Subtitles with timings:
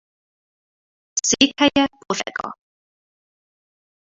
[1.27, 2.57] Székhelye Pozsega.